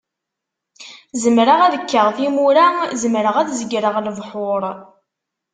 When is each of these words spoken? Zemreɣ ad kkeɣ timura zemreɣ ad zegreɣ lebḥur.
Zemreɣ 1.23 1.59
ad 1.63 1.75
kkeɣ 1.81 2.07
timura 2.17 2.67
zemreɣ 3.01 3.35
ad 3.37 3.49
zegreɣ 3.59 3.95
lebḥur. 4.05 4.63